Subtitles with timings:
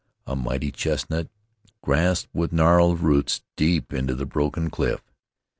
[0.25, 1.29] A mighty chestnut
[1.83, 5.03] grasped with gnarled roots deep into the broken cliff.